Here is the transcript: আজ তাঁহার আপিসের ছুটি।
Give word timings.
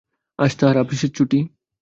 আজ 0.39 0.51
তাঁহার 0.59 0.77
আপিসের 0.77 1.11
ছুটি। 1.13 1.39